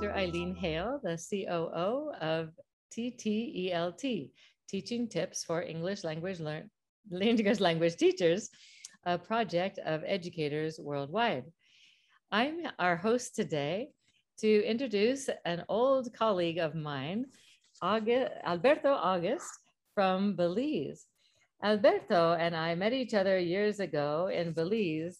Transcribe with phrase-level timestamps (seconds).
[0.00, 0.16] Dr.
[0.16, 2.48] Eileen Hale, the COO of
[2.90, 4.30] TTELT,
[4.66, 6.70] Teaching Tips for English Language Learn
[7.20, 8.48] English Language Teachers,
[9.04, 11.44] a project of educators worldwide.
[12.32, 13.90] I'm our host today
[14.38, 17.26] to introduce an old colleague of mine,
[17.82, 19.50] August, Alberto August
[19.94, 21.04] from Belize.
[21.62, 25.18] Alberto and I met each other years ago in Belize,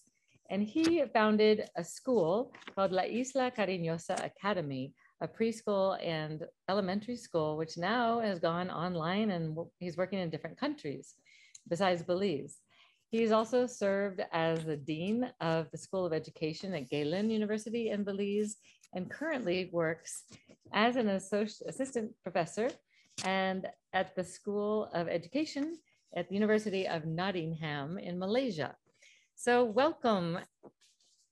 [0.51, 7.55] and he founded a school called La Isla Cariñosa Academy, a preschool and elementary school,
[7.55, 11.15] which now has gone online and he's working in different countries
[11.69, 12.57] besides Belize.
[13.11, 18.03] He's also served as the Dean of the School of Education at Galen University in
[18.03, 18.57] Belize
[18.93, 20.23] and currently works
[20.73, 22.69] as an assistant professor
[23.23, 25.77] and at the School of Education
[26.13, 28.75] at the University of Nottingham in Malaysia.
[29.43, 30.37] So welcome,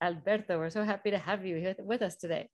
[0.01, 0.57] Alberto.
[0.57, 2.49] We're so happy to have you here with us today.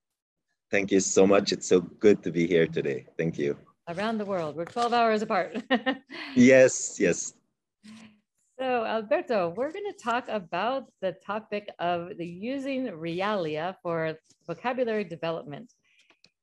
[0.70, 1.54] Thank you so much.
[1.54, 3.06] It's so good to be here today.
[3.18, 3.58] Thank you.
[3.88, 4.58] Around the world.
[4.58, 5.64] We're 12 hours apart.
[6.36, 7.36] yes, yes.
[8.60, 15.06] So Alberto, we're going to talk about the topic of the using realia for vocabulary
[15.06, 15.72] development.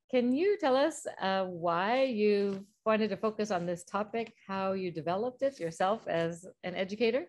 [0.09, 4.89] Can you tell us uh, why you wanted to focus on this topic, how you
[4.89, 7.27] developed it yourself as an educator?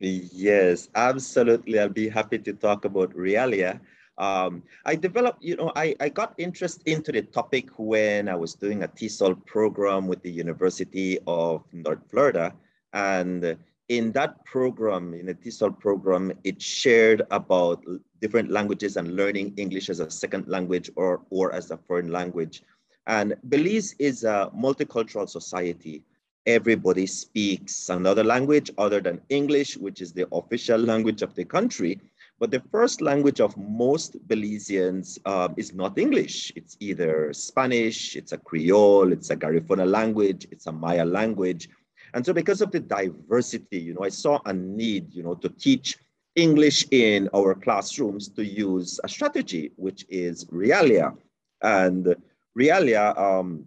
[0.00, 1.78] Yes, absolutely.
[1.78, 3.80] I'll be happy to talk about realia.
[4.16, 8.54] Um, I developed, you know, I, I got interest into the topic when I was
[8.54, 12.54] doing a TESOL program with the University of North Florida.
[12.92, 13.56] And
[13.88, 17.84] in that program, in the TESOL program, it shared about
[18.20, 22.62] different languages and learning English as a second language or, or as a foreign language.
[23.06, 26.04] And Belize is a multicultural society.
[26.50, 32.00] Everybody speaks another language other than English, which is the official language of the country.
[32.38, 36.52] But the first language of most Belizeans um, is not English.
[36.56, 41.68] It's either Spanish, it's a Creole, it's a Garifuna language, it's a Maya language,
[42.14, 45.48] and so because of the diversity, you know, I saw a need, you know, to
[45.48, 45.96] teach
[46.34, 51.16] English in our classrooms to use a strategy, which is Realia.
[51.62, 52.14] And
[52.58, 53.66] Realia, um,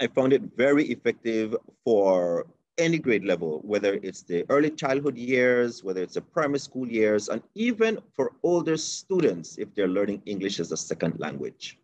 [0.00, 2.46] I found it very effective for
[2.78, 7.28] any grade level, whether it's the early childhood years, whether it's the primary school years,
[7.28, 11.78] and even for older students if they're learning English as a second language.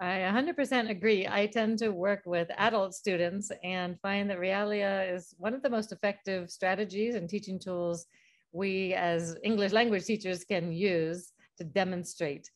[0.00, 1.26] I 100% agree.
[1.26, 5.70] I tend to work with adult students and find that Realia is one of the
[5.70, 8.06] most effective strategies and teaching tools
[8.52, 12.50] we as English language teachers can use to demonstrate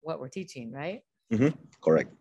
[0.00, 1.02] what we're teaching, right?
[1.32, 1.58] Mm-hmm.
[1.82, 2.12] Correct.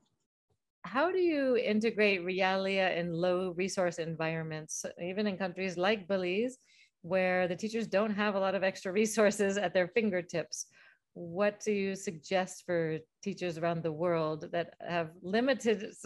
[0.83, 6.57] How do you integrate Realia in low resource environments, even in countries like Belize,
[7.01, 10.67] where the teachers don't have a lot of extra resources at their fingertips?
[11.13, 15.93] what do you suggest for teachers around the world that have limited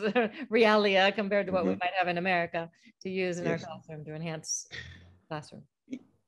[0.51, 1.69] realia compared to what mm-hmm.
[1.69, 2.69] we might have in America
[3.01, 3.63] to use in yes.
[3.63, 4.67] our classroom to enhance
[5.27, 5.63] classroom?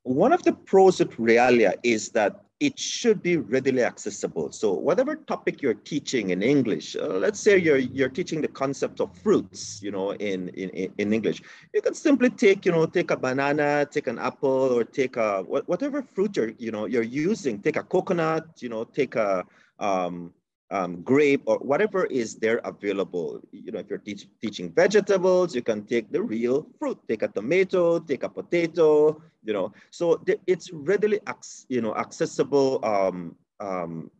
[0.07, 4.51] One of the pros of realia is that it should be readily accessible.
[4.51, 9.01] So whatever topic you're teaching in English, uh, let's say you're you're teaching the concept
[9.01, 13.11] of fruits, you know, in, in in English, you can simply take, you know, take
[13.11, 17.61] a banana, take an apple, or take a whatever fruit you're, you know, you're using.
[17.61, 19.43] Take a coconut, you know, take a
[19.77, 20.33] um,
[20.69, 23.41] um, grape or whatever is there available.
[23.51, 26.99] You know, if you're teach, teaching vegetables, you can take the real fruit.
[27.07, 29.21] Take a tomato, take a potato.
[29.43, 31.19] You know, so it's readily,
[31.69, 34.11] you know, accessible um, um,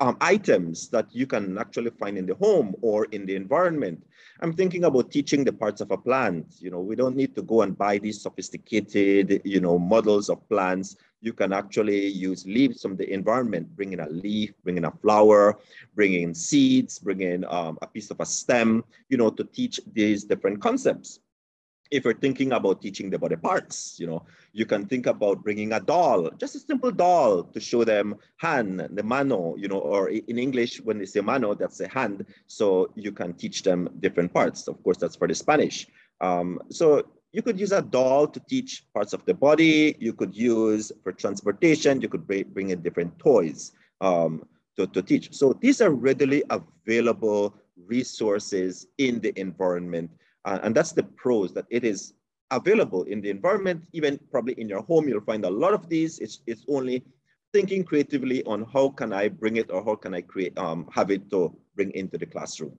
[0.00, 4.04] um, items that you can actually find in the home or in the environment.
[4.40, 6.56] I'm thinking about teaching the parts of a plant.
[6.60, 10.46] You know, we don't need to go and buy these sophisticated, you know, models of
[10.48, 10.96] plants.
[11.20, 14.90] You can actually use leaves from the environment, bring in a leaf, bring in a
[14.90, 15.58] flower,
[15.94, 19.80] bring in seeds, bring in um, a piece of a stem, you know, to teach
[19.92, 21.20] these different concepts
[21.90, 25.72] if you're thinking about teaching the body parts, you know, you can think about bringing
[25.72, 30.08] a doll, just a simple doll to show them hand, the mano, you know, or
[30.08, 32.26] in English, when they say mano, that's a hand.
[32.46, 34.68] So you can teach them different parts.
[34.68, 35.86] Of course, that's for the Spanish.
[36.20, 39.96] Um, so you could use a doll to teach parts of the body.
[39.98, 42.00] You could use for transportation.
[42.00, 44.44] You could bring in different toys um,
[44.76, 45.34] to, to teach.
[45.34, 50.10] So these are readily available resources in the environment
[50.46, 52.14] uh, and that's the pros that it is
[52.52, 56.20] available in the environment, even probably in your home, you'll find a lot of these.
[56.20, 57.02] It's, it's only
[57.52, 61.10] thinking creatively on how can I bring it or how can I create, um, have
[61.10, 62.78] it to bring into the classroom.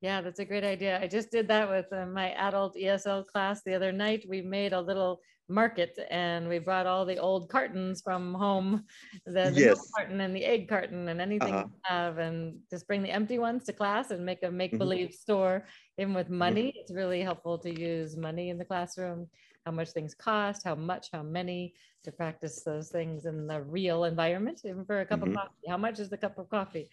[0.00, 1.00] Yeah, that's a great idea.
[1.00, 4.24] I just did that with uh, my adult ESL class the other night.
[4.28, 8.84] We made a little market and we brought all the old cartons from home
[9.26, 9.90] the, the yes.
[9.96, 11.66] carton and the egg carton and anything uh-huh.
[11.84, 15.14] have and just bring the empty ones to class and make a make believe mm-hmm.
[15.14, 15.66] store
[15.96, 16.38] even with mm-hmm.
[16.38, 16.80] money mm-hmm.
[16.80, 19.26] it's really helpful to use money in the classroom
[19.64, 21.72] how much things cost how much how many
[22.04, 25.30] to practice those things in the real environment even for a cup mm-hmm.
[25.30, 26.90] of coffee how much is the cup of coffee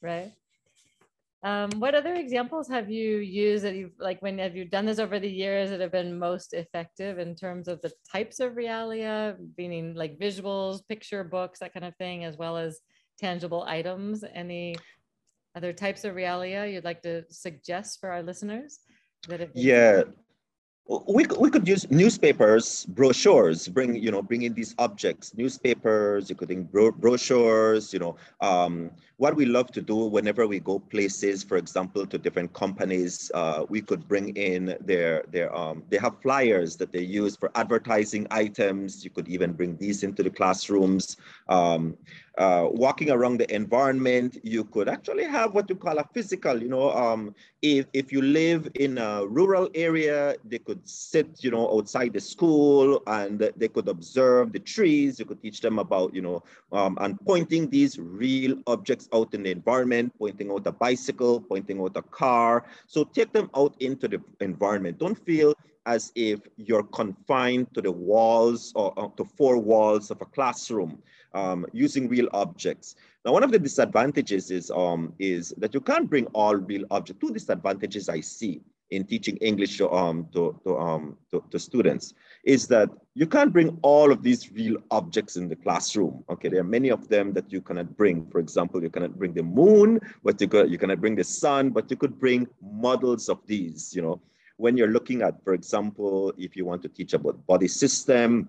[0.00, 0.32] right
[1.42, 4.98] um, what other examples have you used that you've like when have you done this
[4.98, 9.36] over the years that have been most effective in terms of the types of realia,
[9.56, 12.80] meaning like visuals, picture books, that kind of thing, as well as
[13.18, 14.22] tangible items?
[14.34, 14.76] Any
[15.56, 18.80] other types of realia you'd like to suggest for our listeners?
[19.28, 20.02] That have yeah,
[21.06, 26.34] we, we could use newspapers, brochures, bring, you know, bring in these objects, newspapers, you
[26.34, 30.80] could bring bro brochures, you know, um, what we love to do whenever we go
[30.80, 35.98] places, for example, to different companies, uh, we could bring in their, their um, they
[35.98, 39.04] have flyers that they use for advertising items.
[39.04, 41.18] You could even bring these into the classrooms.
[41.48, 41.96] Um,
[42.38, 46.68] uh, walking around the environment, you could actually have what you call a physical, you
[46.68, 51.70] know, um, if, if you live in a rural area, they could sit, you know,
[51.76, 55.18] outside the school and they could observe the trees.
[55.18, 56.42] You could teach them about, you know,
[56.72, 61.80] um, and pointing these real objects out in the environment, pointing out a bicycle, pointing
[61.80, 62.64] out a car.
[62.86, 64.98] So take them out into the environment.
[64.98, 65.54] Don't feel
[65.86, 71.02] as if you're confined to the walls or, to four walls of a classroom
[71.34, 72.96] um, using real objects.
[73.24, 77.20] Now, one of the disadvantages is, um, is that you can't bring all real objects.
[77.20, 78.60] Two disadvantages I see
[78.90, 82.14] in teaching English to, um, to, to, um, to, to, students
[82.44, 86.24] is that you can't bring all of these real objects in the classroom.
[86.28, 88.26] Okay, there are many of them that you cannot bring.
[88.30, 91.70] For example, you cannot bring the moon, but you, could, you cannot bring the sun,
[91.70, 94.20] but you could bring models of these, you know.
[94.56, 98.48] When you're looking at, for example, if you want to teach about body system,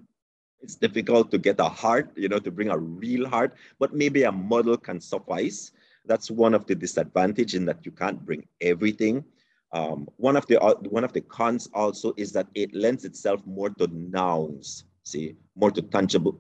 [0.62, 4.24] it's difficult to get a heart, you know, to bring a real heart, but maybe
[4.24, 5.72] a model can suffice.
[6.06, 9.24] That's one of the disadvantage in that you can't bring everything.
[9.74, 13.42] Um, one of the uh, one of the cons also is that it lends itself
[13.46, 16.40] more to nouns, see, more to tangible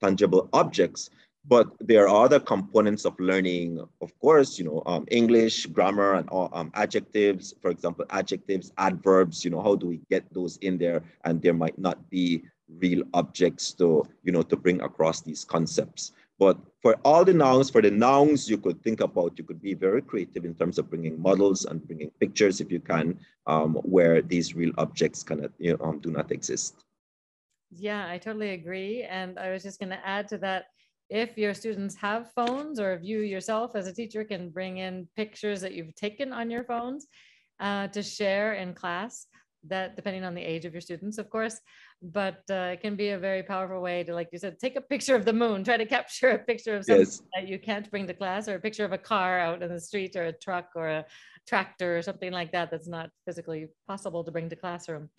[0.00, 1.10] tangible objects.
[1.46, 6.28] But there are other components of learning, of course, you know, um, English, grammar, and
[6.30, 7.54] um, adjectives.
[7.62, 9.44] For example, adjectives, adverbs.
[9.44, 11.02] You know, how do we get those in there?
[11.24, 12.44] And there might not be
[12.78, 16.12] real objects to, you know, to bring across these concepts.
[16.40, 19.74] But for all the nouns, for the nouns you could think about, you could be
[19.74, 24.22] very creative in terms of bringing models and bringing pictures if you can, um, where
[24.22, 26.82] these real objects cannot, you know, um, do not exist.
[27.70, 29.02] Yeah, I totally agree.
[29.02, 30.64] And I was just going to add to that,
[31.10, 35.08] if your students have phones or if you yourself as a teacher can bring in
[35.16, 37.06] pictures that you've taken on your phones
[37.58, 39.26] uh, to share in class,
[39.68, 41.60] that depending on the age of your students, of course,
[42.02, 44.80] but uh, it can be a very powerful way to, like you said, take a
[44.80, 47.22] picture of the moon, try to capture a picture of something yes.
[47.34, 49.80] that you can't bring to class, or a picture of a car out in the
[49.80, 51.04] street, or a truck, or a
[51.46, 55.10] tractor, or something like that that's not physically possible to bring to classroom.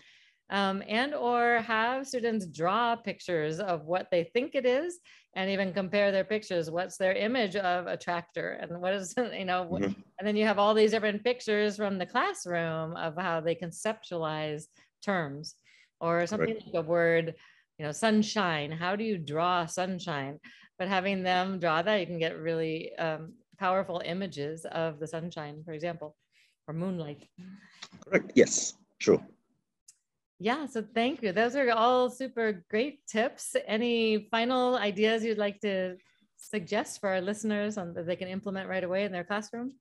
[0.51, 4.99] Um, and or have students draw pictures of what they think it is
[5.33, 9.45] and even compare their pictures what's their image of a tractor and what is you
[9.45, 9.85] know mm-hmm.
[10.19, 14.65] and then you have all these different pictures from the classroom of how they conceptualize
[15.01, 15.55] terms
[16.01, 16.65] or something right.
[16.73, 17.35] like a word,
[17.77, 18.71] you know, sunshine.
[18.71, 20.39] How do you draw sunshine?
[20.77, 25.61] But having them draw that, you can get really um, powerful images of the sunshine,
[25.63, 26.15] for example,
[26.67, 27.27] or moonlight.
[28.03, 28.31] Correct.
[28.35, 29.23] Yes, true.
[30.41, 31.31] Yeah, so thank you.
[31.33, 33.55] Those are all super great tips.
[33.67, 35.97] Any final ideas you'd like to
[36.35, 39.73] suggest for our listeners on that they can implement right away in their classroom?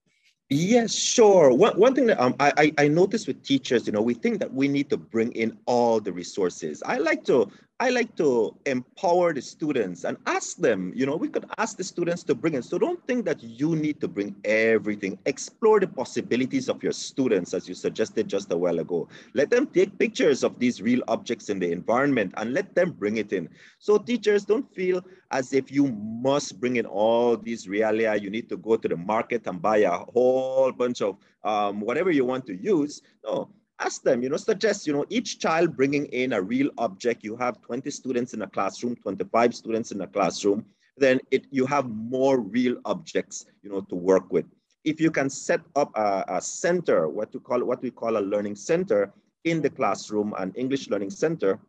[0.51, 1.51] Yes, sure.
[1.51, 4.53] One, one thing that um, I, I noticed with teachers, you know, we think that
[4.53, 6.83] we need to bring in all the resources.
[6.85, 7.47] I like to
[7.81, 11.83] I like to empower the students and ask them, you know, we could ask the
[11.83, 12.61] students to bring in.
[12.61, 15.17] So don't think that you need to bring everything.
[15.25, 19.09] Explore the possibilities of your students, as you suggested just a while ago.
[19.33, 23.17] Let them take pictures of these real objects in the environment and let them bring
[23.17, 23.49] it in.
[23.79, 28.21] So teachers don't feel as if you must bring in all these realia.
[28.21, 32.11] You need to go to the market and buy a whole bunch of um, whatever
[32.11, 33.01] you want to use.
[33.23, 33.49] No,
[33.81, 37.23] ask them, you know, suggest, you know, each child bringing in a real object.
[37.23, 40.65] You have 20 students in a classroom, 25 students in a classroom,
[40.97, 44.45] then it you have more real objects, you know, to work with.
[44.83, 48.23] If you can set up a, a center, what to call what we call a
[48.33, 49.11] learning center
[49.43, 51.59] in the classroom, an English learning center,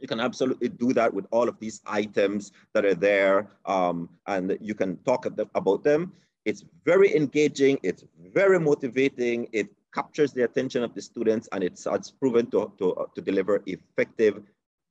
[0.00, 4.58] you can absolutely do that with all of these items that are there, um, and
[4.60, 6.12] you can talk about them
[6.44, 11.86] It's very engaging, it's very motivating, it captures the attention of the students, and it's,
[11.86, 14.42] it's proven to, to, to deliver effective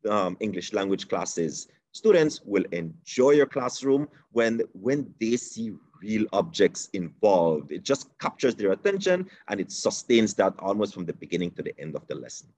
[0.09, 1.67] um, English language classes.
[1.91, 5.71] Students will enjoy your classroom when, when they see
[6.01, 7.71] real objects involved.
[7.71, 11.73] It just captures their attention and it sustains that almost from the beginning to the
[11.79, 12.49] end of the lesson.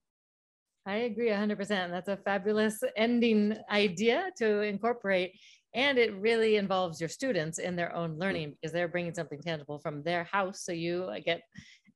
[0.87, 1.67] I agree 100%.
[1.67, 5.33] That's a fabulous ending idea to incorporate.
[5.75, 9.79] And it really involves your students in their own learning because they're bringing something tangible
[9.79, 10.61] from their house.
[10.63, 11.41] So you get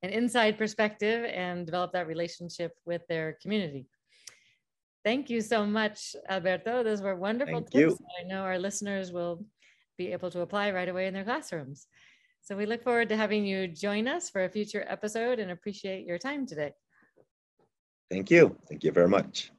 [0.03, 3.85] an inside perspective and develop that relationship with their community.
[5.03, 6.83] Thank you so much, Alberto.
[6.83, 7.99] Those were wonderful Thank tips.
[7.99, 8.07] You.
[8.19, 9.43] I know our listeners will
[9.97, 11.87] be able to apply right away in their classrooms.
[12.41, 16.05] So we look forward to having you join us for a future episode and appreciate
[16.05, 16.73] your time today.
[18.09, 18.57] Thank you.
[18.67, 19.51] Thank you very much.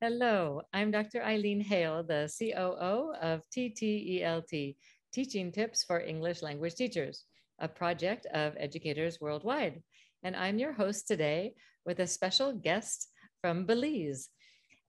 [0.00, 1.22] Hello, I'm Dr.
[1.22, 4.76] Eileen Hale, the COO of TTELT,
[5.12, 7.24] Teaching Tips for English Language Teachers,
[7.58, 9.82] a project of educators worldwide.
[10.22, 13.08] And I'm your host today with a special guest
[13.40, 14.28] from Belize.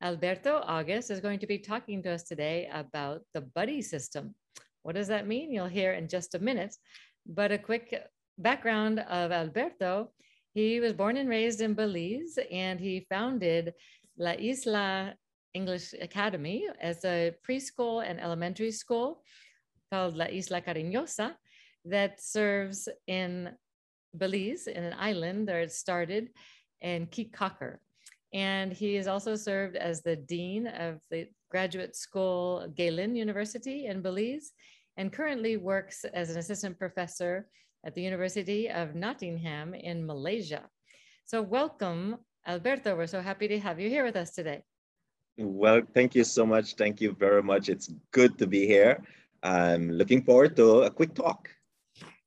[0.03, 4.35] Alberto August is going to be talking to us today about the buddy system.
[4.83, 5.51] What does that mean?
[5.51, 6.75] You'll hear in just a minute.
[7.25, 8.03] But a quick
[8.37, 10.11] background of Alberto
[10.53, 13.73] he was born and raised in Belize and he founded
[14.17, 15.15] La Isla
[15.53, 19.23] English Academy as a preschool and elementary school
[19.91, 21.35] called La Isla Cariñosa
[21.85, 23.49] that serves in
[24.17, 26.29] Belize, in an island where it started
[26.81, 27.77] in Caye Caulker.
[28.33, 34.01] And he has also served as the dean of the graduate school Galen University in
[34.01, 34.53] Belize
[34.95, 37.47] and currently works as an assistant professor
[37.85, 40.63] at the University of Nottingham in Malaysia.
[41.25, 42.17] So welcome,
[42.47, 42.95] Alberto.
[42.95, 44.63] We're so happy to have you here with us today.
[45.37, 46.75] Well, thank you so much.
[46.75, 47.67] Thank you very much.
[47.67, 49.03] It's good to be here.
[49.43, 51.49] I'm looking forward to a quick talk.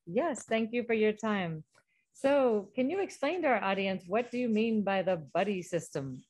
[0.07, 1.65] Yes, thank you for your time.
[2.13, 6.23] So can you explain to our audience, what do you mean by the buddy system?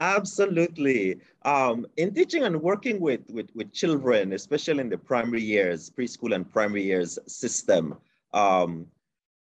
[0.00, 1.20] Absolutely.
[1.42, 6.34] Um, in teaching and working with, with, with children, especially in the primary years, preschool
[6.34, 7.96] and primary years system,
[8.34, 8.86] um,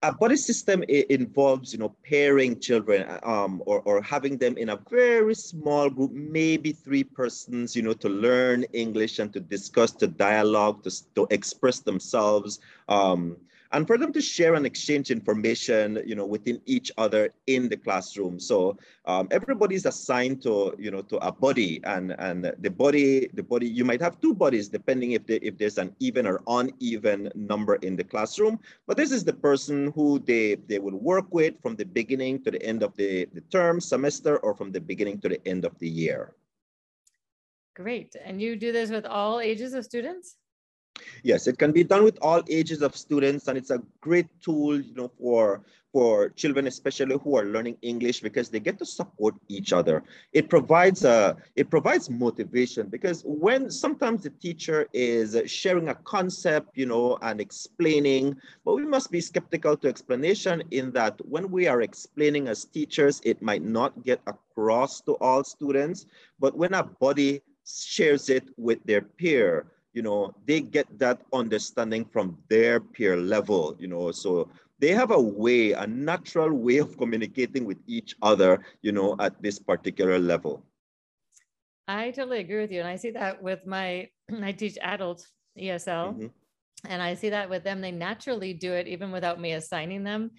[0.04, 4.80] a buddy system involves, you know, pairing children um, or, or having them in a
[4.90, 10.08] very small group, maybe three persons, you know, to learn English and to discuss, to
[10.08, 12.60] dialogue, to, to express themselves.
[12.90, 13.38] Um,
[13.74, 17.78] and for them to share and exchange information, you know, within each other in the
[17.78, 18.40] classroom.
[18.40, 23.44] So um, everybody's assigned to, you know, to a body, and and the body, the
[23.44, 27.76] body, you might have two bodies depending if if there's an even or uneven number
[27.76, 28.60] in the classroom.
[28.88, 32.52] But this is the person who they they will work with from the beginning to
[32.52, 35.78] the end of the, the term, semester, or from the beginning to the end of
[35.80, 36.36] the year.
[37.74, 38.16] Great.
[38.22, 40.36] And you do this with all ages of students?
[41.24, 44.80] Yes, it can be done with all ages of students, and it's a great tool,
[44.80, 49.36] you know, for for children, especially who are learning English, because they get to support
[49.50, 50.04] each other.
[50.32, 56.78] It provides a it provides motivation because when sometimes the teacher is sharing a concept,
[56.78, 61.68] you know, and explaining, but we must be skeptical to explanation in that when we
[61.68, 66.06] are explaining as teachers, it might not get across to all students,
[66.40, 72.06] but when a body shares it with their peer you know, they get that understanding
[72.06, 76.98] from their peer level, you know, so they have a way, a natural way of
[76.98, 80.64] communicating with each other, you know, at this particular level.
[81.88, 82.80] I totally agree with you.
[82.80, 84.10] And I see that with my,
[84.42, 85.30] I teach adults
[85.60, 86.28] ESL, mm-hmm.
[86.88, 90.32] and I see that with them, they naturally do it even without me assigning them.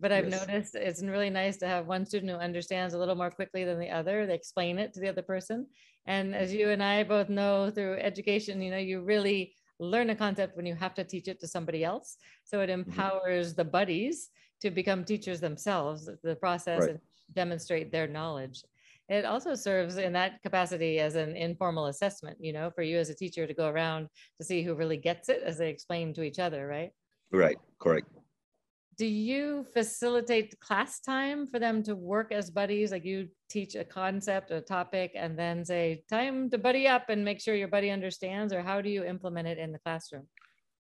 [0.00, 0.46] But I've yes.
[0.46, 3.78] noticed it's really nice to have one student who understands a little more quickly than
[3.78, 4.26] the other.
[4.26, 5.66] They explain it to the other person.
[6.06, 10.16] And as you and I both know through education, you know, you really learn a
[10.16, 12.16] concept when you have to teach it to somebody else.
[12.44, 12.90] So it mm-hmm.
[12.90, 13.56] empowers mm-hmm.
[13.56, 14.30] the buddies
[14.62, 16.90] to become teachers themselves, the process right.
[16.90, 16.98] and
[17.34, 18.62] demonstrate their knowledge.
[19.08, 23.10] It also serves in that capacity as an informal assessment, you know, for you as
[23.10, 26.22] a teacher to go around to see who really gets it as they explain to
[26.22, 26.90] each other, right?
[27.32, 28.06] Right, correct
[29.00, 32.92] do you facilitate class time for them to work as buddies?
[32.92, 37.24] Like you teach a concept, a topic, and then say, time to buddy up and
[37.24, 40.26] make sure your buddy understands, or how do you implement it in the classroom?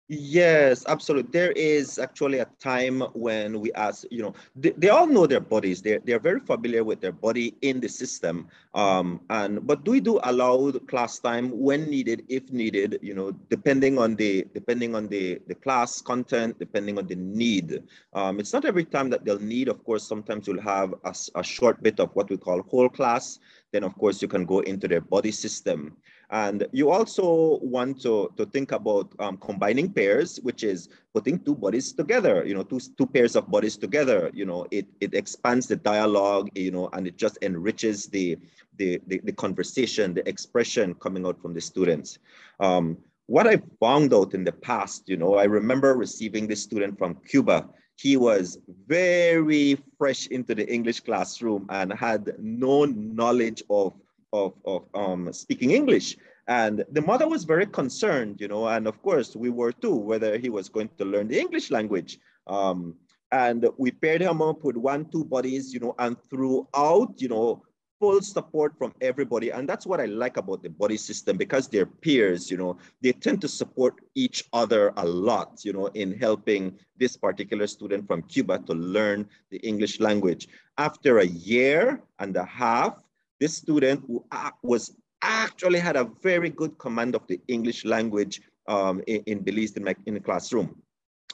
[0.09, 1.33] Yes, absolutely.
[1.33, 5.41] There is actually a time when we ask, you know, they, they all know their
[5.41, 5.83] bodies.
[5.83, 8.47] They're, they're very familiar with their body in the system.
[8.75, 13.33] Um, and but do we do allow class time when needed, if needed, you know,
[13.51, 17.83] depending on the depending on the, the class content, depending on the need.
[18.13, 21.43] Um, it's not every time that they'll need, of course, sometimes you'll have a, a
[21.43, 23.41] short bit of what we call whole class.
[23.73, 25.97] Then of course you can go into their body system.
[26.31, 31.55] And you also want to, to think about um, combining pairs, which is putting two
[31.55, 35.69] bodies together, you know, two, two pairs of bodies together, you know, it, it expands
[35.69, 38.37] the dialogue, you know, and it just enriches the,
[38.77, 42.19] the, the, the conversation, the expression coming out from the students.
[42.59, 46.99] Um, what I found out in the past, you know, I remember receiving this student
[46.99, 47.69] from Cuba.
[47.97, 53.95] He was very fresh into the English classroom and had no knowledge of,
[54.33, 56.17] of, of um, speaking English.
[56.49, 60.39] And the mother was very concerned, you know, and of course we were too, whether
[60.39, 62.19] he was going to learn the English language.
[62.47, 62.95] Um,
[63.33, 67.63] and we paired him up with one, two buddies, you know, and throughout, you know,
[67.99, 69.51] full support from everybody.
[69.51, 73.13] And that's what I like about the buddy system because they're peers, you know, they
[73.13, 78.23] tend to support each other a lot, you know, in helping this particular student from
[78.23, 80.49] Cuba to learn the English language.
[80.79, 82.97] After a year and a half,
[83.41, 84.25] this student who
[84.63, 89.73] was actually had a very good command of the English language um, in, in Belize
[89.73, 90.83] in, my, in the classroom.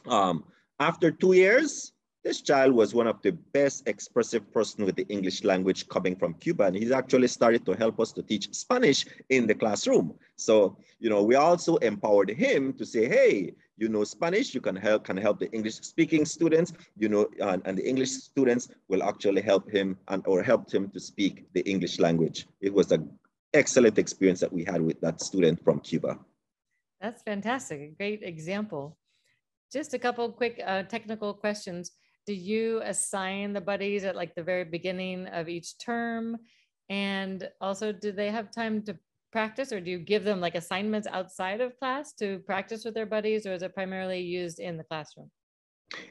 [0.07, 0.45] Um,
[0.81, 1.93] after two years,
[2.25, 6.35] this child was one of the best expressive person with the English language coming from
[6.35, 10.15] Cuba, and he's actually started to help us to teach Spanish in the classroom.
[10.37, 14.77] So, you know, we also empowered him to say, hey, you know Spanish, you can
[14.77, 16.73] help can help the English speaking students,
[17.03, 20.85] you know, and, and the English students will actually help him and or helped him
[20.95, 22.47] to speak the English language.
[22.61, 23.03] It was an
[23.53, 26.13] excellent experience that we had with that student from Cuba.
[27.01, 27.79] That's fantastic.
[27.81, 28.85] A great example.
[29.77, 31.91] Just a couple quick uh, technical questions
[32.25, 36.39] do you assign the buddies at like the very beginning of each term?
[36.89, 38.97] And also, do they have time to
[39.33, 43.07] practice or do you give them like assignments outside of class to practice with their
[43.07, 45.31] buddies or is it primarily used in the classroom?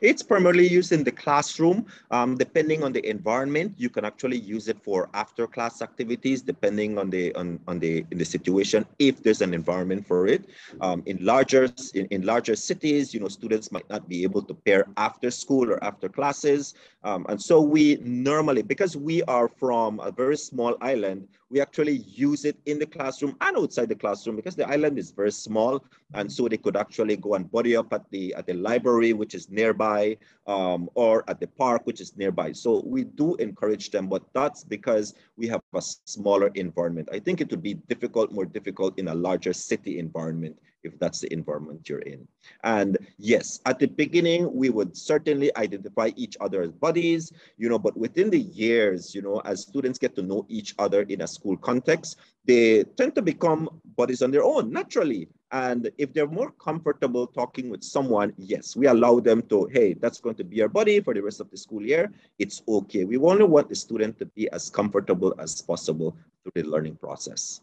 [0.02, 1.86] It's primarily used in the classroom.
[2.10, 6.98] Um, depending on the environment, you can actually use it for after class activities, depending
[6.98, 10.46] on the on, on the in the situation, if there's an environment for it.
[10.82, 14.54] Um, in larger in, in larger cities, you know, students might not be able to
[14.54, 16.74] pair after school or after classes.
[17.04, 21.98] Um, and so we normally, because we are from a very small island, we actually
[22.08, 25.84] use it in the classroom and outside the classroom because the island is very small.
[26.14, 29.34] And so they could actually go and body up at the at the library, which
[29.34, 32.52] is nearby, um, or at the park, which is nearby.
[32.52, 37.10] So we do encourage them, but that's because we have a smaller environment.
[37.12, 41.20] I think it would be difficult, more difficult in a larger city environment if that's
[41.20, 42.28] the environment you're in.
[42.64, 47.78] And yes, at the beginning, we would certainly identify each other as buddies, you know,
[47.78, 51.28] but within the years, you know, as students get to know each other in a
[51.28, 55.30] school context, they tend to become buddies on their own naturally.
[55.52, 60.22] And if they're more comfortable talking with someone, yes, we allow them to, hey, that's
[60.22, 62.12] going to be our buddy for the rest of the school year.
[62.40, 63.04] It's okay.
[63.04, 67.62] We only want the student to be as comfortable as possible through the learning process.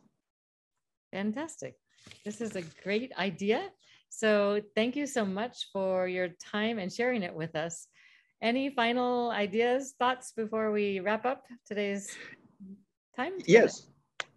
[1.13, 1.77] Fantastic.
[2.25, 3.71] This is a great idea.
[4.11, 7.89] So thank you so much for your time and sharing it with us.
[8.43, 12.15] Any final ideas, thoughts before we wrap up today's
[13.17, 13.33] time?
[13.47, 13.89] Yes.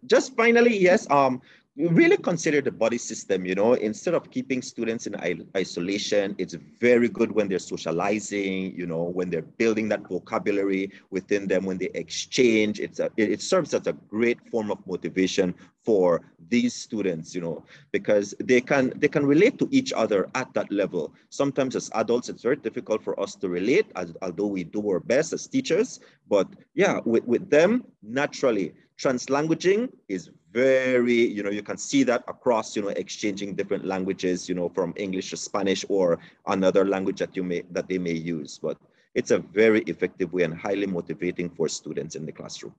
[0.06, 1.08] Just finally, yes.
[1.10, 1.40] Um,
[1.76, 5.16] really consider the body system you know instead of keeping students in
[5.56, 11.48] isolation it's very good when they're socializing you know when they're building that vocabulary within
[11.48, 16.20] them when they exchange it's a, it, serves as a great form of motivation for
[16.50, 20.70] these students you know because they can they can relate to each other at that
[20.70, 21.12] level.
[21.30, 25.00] Sometimes as adults it's very difficult for us to relate as, although we do our
[25.00, 31.62] best as teachers but yeah with, with them naturally translanguaging is very, you know, you
[31.62, 35.84] can see that across, you know, exchanging different languages, you know, from English to Spanish
[35.88, 38.58] or another language that you may, that they may use.
[38.62, 38.76] But
[39.14, 42.74] it's a very effective way and highly motivating for students in the classroom.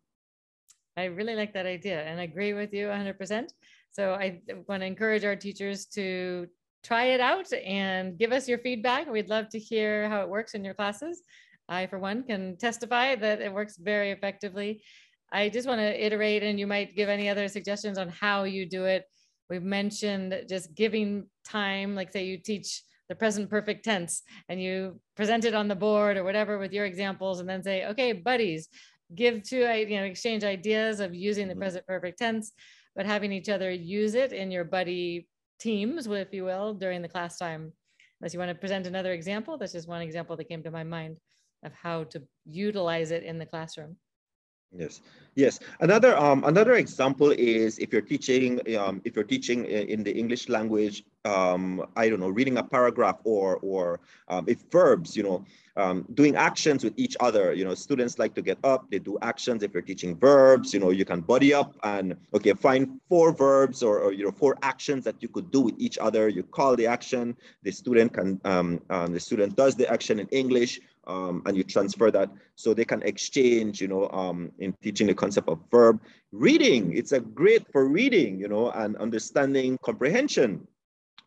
[0.95, 3.49] I really like that idea and agree with you 100%.
[3.91, 6.47] So I want to encourage our teachers to
[6.83, 9.09] try it out and give us your feedback.
[9.09, 11.21] We'd love to hear how it works in your classes.
[11.69, 14.83] I, for one, can testify that it works very effectively.
[15.33, 18.69] I just want to iterate, and you might give any other suggestions on how you
[18.69, 19.05] do it.
[19.49, 25.01] We've mentioned just giving time, like say you teach the present perfect tense and you
[25.15, 28.69] present it on the board or whatever with your examples, and then say, okay, buddies,
[29.15, 31.63] give to you know exchange ideas of using the mm-hmm.
[31.63, 32.51] present perfect tense,
[32.95, 35.27] but having each other use it in your buddy
[35.59, 37.73] teams, if you will, during the class time.
[38.21, 40.83] Unless you want to present another example, that's just one example that came to my
[40.83, 41.17] mind
[41.65, 43.97] of how to utilize it in the classroom.
[44.75, 45.01] Yes.
[45.35, 45.59] Yes.
[45.79, 50.49] Another um, another example is if you're teaching um, if you're teaching in the English
[50.49, 55.45] language, um, I don't know, reading a paragraph or or um, if verbs, you know,
[55.75, 57.53] um, doing actions with each other.
[57.53, 59.63] You know, students like to get up, they do actions.
[59.63, 63.81] If you're teaching verbs, you know, you can buddy up and okay, find four verbs
[63.81, 66.29] or, or you know four actions that you could do with each other.
[66.29, 70.79] You call the action, the student can um, the student does the action in English
[71.07, 75.13] um, and you transfer that so they can exchange, you know, um, in teaching the
[75.13, 75.99] concept of verb.
[76.31, 80.67] Reading, it's a great for reading, you know, and understanding comprehension.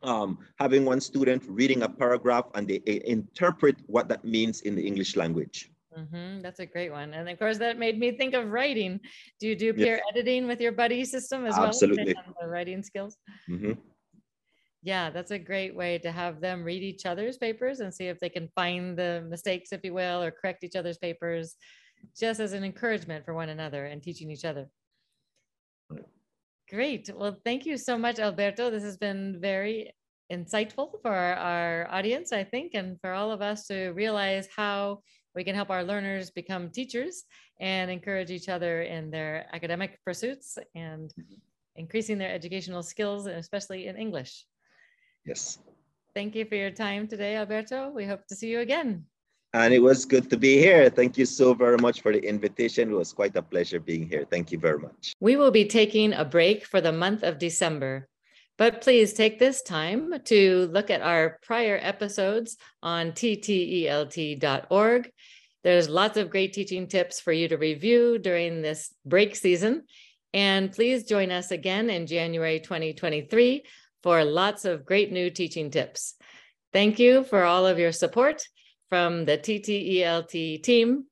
[0.03, 4.87] Um, having one student reading a paragraph and they, interpret what that means in the
[4.87, 5.71] English language.
[5.99, 6.41] Mm-hmm.
[6.41, 7.15] That's a great one.
[7.15, 9.01] And of course, that made me think of writing.
[9.41, 10.05] Do you do peer yes.
[10.11, 12.13] editing with your buddy system as Absolutely.
[12.13, 12.15] well?
[12.19, 12.49] Absolutely.
[12.49, 13.17] writing skills?
[13.49, 13.73] Mm-hmm
[14.87, 18.21] yeah, that's a great way to have them read each other's papers and see if
[18.21, 21.57] they can find the mistakes, if you will, or correct each other's papers,
[22.17, 24.69] just as an encouragement for one another and teaching each other.
[26.71, 27.11] Great.
[27.13, 28.71] Well, thank you so much, Alberto.
[28.71, 29.93] This has been very
[30.33, 35.01] insightful for our, audience, I think, and for all of us to realize how
[35.35, 37.25] we can help our learners become teachers
[37.59, 41.35] and encourage each other in their academic pursuits and mm-hmm.
[41.75, 44.47] increasing their educational skills, especially in English.
[45.27, 45.59] Yes.
[46.15, 47.91] Thank you for your time today, Alberto.
[47.91, 49.05] We hope to see you again.
[49.53, 50.89] And it was good to be here.
[50.89, 52.91] Thank you so very much for the invitation.
[52.91, 54.27] It was quite a pleasure being here.
[54.31, 55.15] Thank you very much.
[55.21, 58.09] We will be taking a break for the month of December,
[58.59, 65.11] but please take this time to look at our prior episodes on ttelt.org.
[65.65, 69.85] There's lots of great teaching tips for you to review during this break season.
[70.33, 73.65] And please join us again in January 2023
[74.07, 76.15] for lots of great new teaching tips.
[76.73, 78.41] Thank you for all of your support
[78.89, 81.07] from the TTELT team.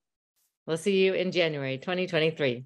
[0.64, 2.62] We'll see you in January 2023.